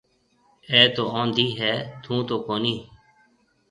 اَي 0.71 0.81
تو 0.95 1.03
اونڌِي 1.15 1.47
هيَ 1.59 1.73
ٿُون 2.03 2.19
تو 2.27 2.35
ڪونِي۔ 2.45 2.75